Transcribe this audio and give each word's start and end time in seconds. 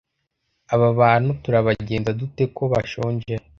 aba 0.73 0.87
bantu 0.99 1.29
turabagenza 1.43 2.09
dute 2.19 2.43
ko 2.55 2.63
bashonje 2.71 3.33